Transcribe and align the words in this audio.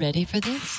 ready 0.00 0.24
for 0.24 0.40
this? 0.40 0.69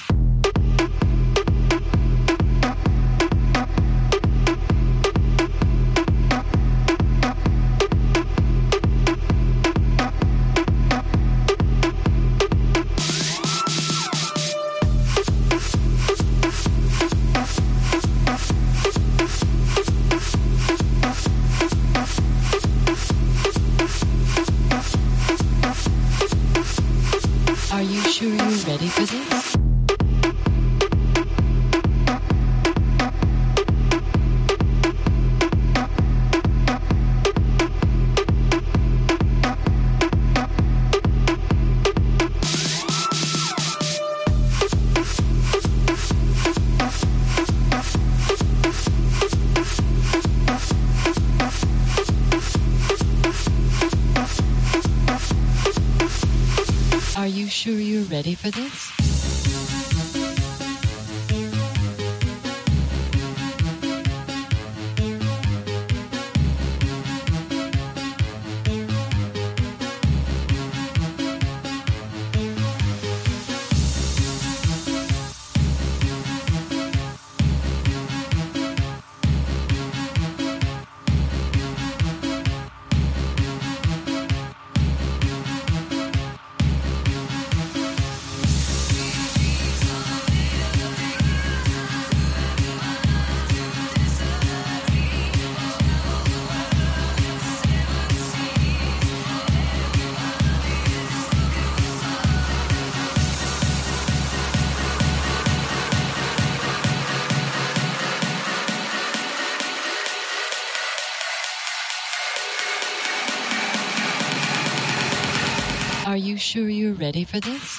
Ready 117.01 117.23
for 117.25 117.39
this? 117.39 117.70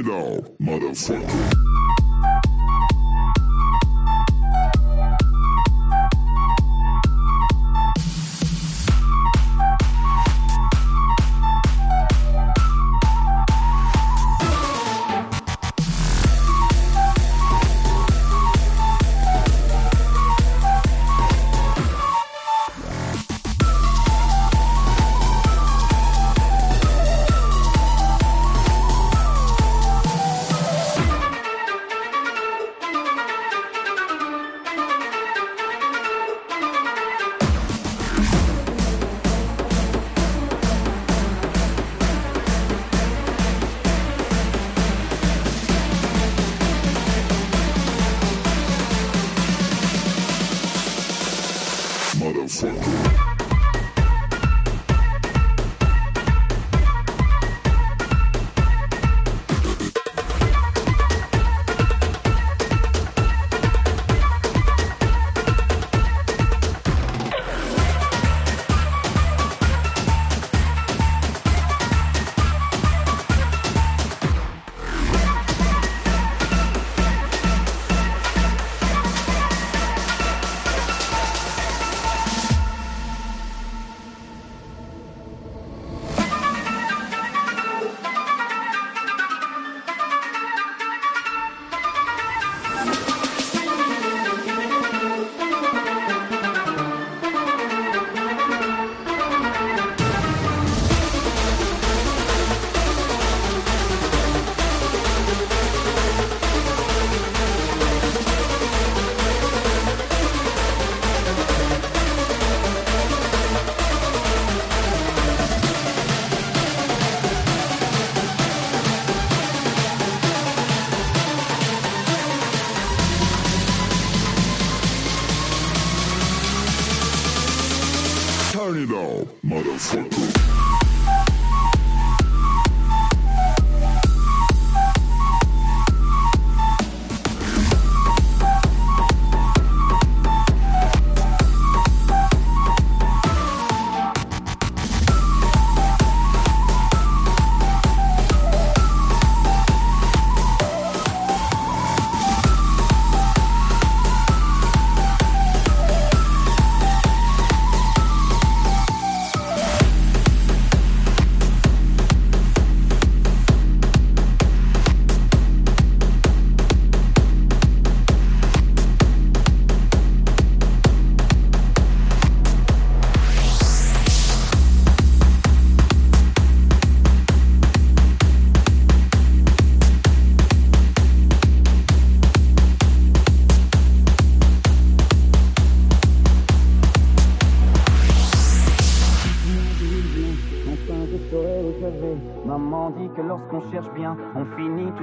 it 0.00 0.08
all, 0.08 0.42
motherfucker. 0.60 1.39